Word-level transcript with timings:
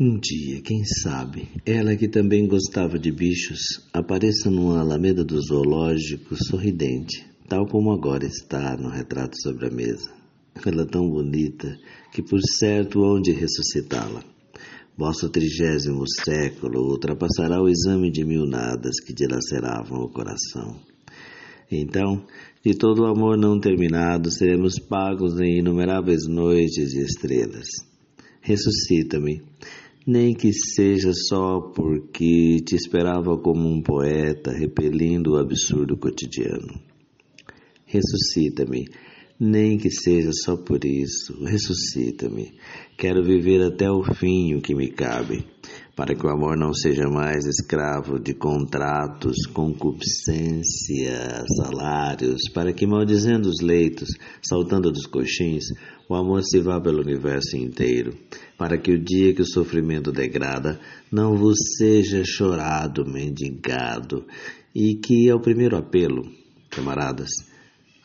Um 0.00 0.16
dia, 0.16 0.62
quem 0.62 0.84
sabe, 0.84 1.48
ela 1.66 1.96
que 1.96 2.06
também 2.06 2.46
gostava 2.46 2.96
de 3.00 3.10
bichos, 3.10 3.84
apareça 3.92 4.48
numa 4.48 4.78
alameda 4.78 5.24
do 5.24 5.42
zoológico 5.42 6.36
sorridente, 6.36 7.26
tal 7.48 7.66
como 7.66 7.90
agora 7.90 8.24
está 8.24 8.76
no 8.76 8.90
retrato 8.90 9.36
sobre 9.42 9.66
a 9.66 9.70
mesa. 9.72 10.08
Ela 10.64 10.86
tão 10.86 11.10
bonita 11.10 11.76
que 12.12 12.22
por 12.22 12.38
certo 12.40 13.02
hão 13.02 13.20
de 13.20 13.32
ressuscitá-la. 13.32 14.22
Vosso 14.96 15.28
trigésimo 15.28 16.04
século 16.08 16.92
ultrapassará 16.92 17.60
o 17.60 17.68
exame 17.68 18.08
de 18.12 18.24
mil 18.24 18.46
nadas 18.46 19.00
que 19.00 19.12
dilaceravam 19.12 19.98
o 19.98 20.12
coração. 20.12 20.80
Então, 21.68 22.24
de 22.64 22.72
todo 22.72 23.02
o 23.02 23.06
amor 23.06 23.36
não 23.36 23.58
terminado, 23.58 24.30
seremos 24.30 24.78
pagos 24.78 25.40
em 25.40 25.58
inumeráveis 25.58 26.28
noites 26.28 26.94
e 26.94 27.00
estrelas. 27.00 27.66
Ressuscita-me, 28.40 29.42
nem 30.10 30.32
que 30.32 30.54
seja 30.54 31.12
só 31.12 31.60
porque 31.60 32.62
te 32.64 32.74
esperava 32.74 33.36
como 33.36 33.68
um 33.68 33.82
poeta 33.82 34.50
repelindo 34.50 35.32
o 35.32 35.36
absurdo 35.36 35.98
cotidiano. 35.98 36.80
Ressuscita-me, 37.84 38.88
nem 39.38 39.76
que 39.76 39.90
seja 39.90 40.30
só 40.32 40.56
por 40.56 40.82
isso. 40.82 41.44
Ressuscita-me. 41.44 42.54
Quero 42.96 43.22
viver 43.22 43.60
até 43.60 43.90
o 43.90 44.02
fim 44.02 44.54
o 44.54 44.62
que 44.62 44.74
me 44.74 44.88
cabe, 44.88 45.44
para 45.98 46.14
que 46.14 46.24
o 46.24 46.30
amor 46.30 46.56
não 46.56 46.72
seja 46.72 47.08
mais 47.08 47.44
escravo 47.44 48.20
de 48.20 48.32
contratos, 48.32 49.34
concupiscência, 49.52 51.44
salários, 51.56 52.42
para 52.54 52.72
que, 52.72 52.86
maldizendo 52.86 53.48
os 53.48 53.60
leitos, 53.60 54.10
saltando 54.40 54.92
dos 54.92 55.06
coxins, 55.06 55.64
o 56.08 56.14
amor 56.14 56.44
se 56.44 56.60
vá 56.60 56.80
pelo 56.80 57.00
universo 57.00 57.56
inteiro, 57.56 58.16
para 58.56 58.78
que 58.78 58.92
o 58.92 59.02
dia 59.02 59.34
que 59.34 59.42
o 59.42 59.44
sofrimento 59.44 60.12
degrada 60.12 60.78
não 61.10 61.36
vos 61.36 61.56
seja 61.76 62.22
chorado, 62.24 63.04
mendigado, 63.04 64.24
e 64.72 64.94
que 64.94 65.28
ao 65.28 65.40
primeiro 65.40 65.76
apelo, 65.76 66.22
camaradas, 66.70 67.30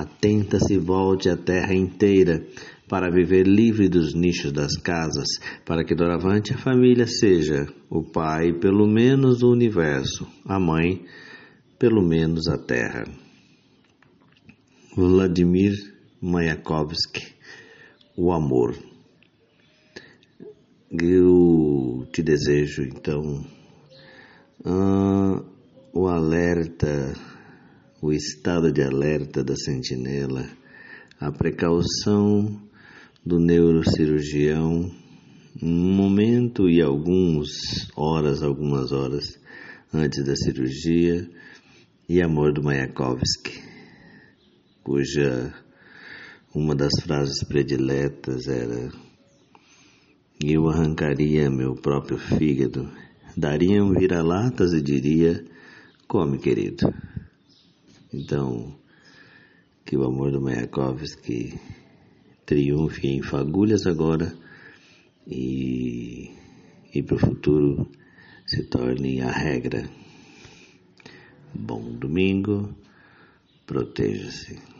atenta-se 0.00 0.78
volte 0.78 1.28
a 1.28 1.36
terra 1.36 1.74
inteira 1.74 2.44
para 2.88 3.10
viver 3.10 3.46
livre 3.46 3.88
dos 3.88 4.14
nichos 4.14 4.52
das 4.52 4.76
casas, 4.76 5.28
para 5.64 5.84
que 5.84 5.94
doravante 5.94 6.54
a 6.54 6.58
família 6.58 7.06
seja 7.06 7.66
o 7.90 8.02
pai, 8.02 8.52
pelo 8.52 8.86
menos 8.86 9.42
o 9.42 9.50
universo, 9.50 10.26
a 10.46 10.58
mãe, 10.58 11.04
pelo 11.78 12.02
menos 12.02 12.48
a 12.48 12.56
terra. 12.56 13.04
Vladimir 14.96 15.72
Mayakovsky 16.20 17.38
o 18.18 18.32
amor. 18.32 18.74
Eu 20.90 22.04
te 22.12 22.20
desejo 22.20 22.82
então 22.82 23.46
uh, 24.64 25.46
o 25.92 26.08
alerta, 26.08 27.14
o 28.00 28.12
estado 28.12 28.70
de 28.70 28.82
alerta 28.82 29.42
da 29.42 29.56
sentinela, 29.56 30.46
a 31.18 31.32
precaução 31.32 32.60
do 33.26 33.40
neurocirurgião, 33.40 34.90
um 35.60 35.94
momento 35.94 36.68
e 36.68 36.80
algumas 36.80 37.48
horas, 37.96 38.42
algumas 38.42 38.92
horas 38.92 39.38
antes 39.92 40.24
da 40.24 40.36
cirurgia, 40.36 41.28
e 42.08 42.22
amor 42.22 42.52
do 42.52 42.62
Mayakovsky, 42.62 43.60
cuja 44.82 45.52
uma 46.54 46.74
das 46.74 46.92
frases 47.02 47.44
prediletas 47.44 48.46
era: 48.46 48.90
Eu 50.42 50.68
arrancaria 50.68 51.50
meu 51.50 51.74
próprio 51.74 52.16
fígado, 52.16 52.88
daria 53.36 53.84
um 53.84 53.92
vira-latas 53.92 54.72
e 54.72 54.80
diria: 54.80 55.44
Come, 56.06 56.38
querido. 56.38 56.86
Então, 58.12 58.74
que 59.84 59.96
o 59.96 60.04
amor 60.04 60.30
do 60.32 60.40
Mayakovsky 60.40 61.60
triunfe 62.46 63.06
em 63.06 63.22
fagulhas 63.22 63.86
agora 63.86 64.34
e, 65.26 66.30
e 66.94 67.02
para 67.02 67.16
o 67.16 67.18
futuro 67.18 67.86
se 68.46 68.64
torne 68.64 69.20
a 69.20 69.30
regra. 69.30 69.88
Bom 71.54 71.82
domingo, 71.98 72.74
proteja-se. 73.66 74.77